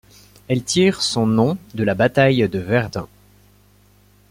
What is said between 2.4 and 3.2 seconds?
de Verdun.